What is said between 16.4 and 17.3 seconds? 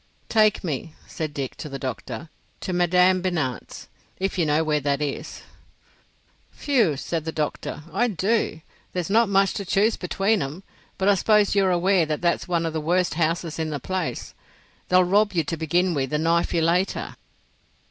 you later."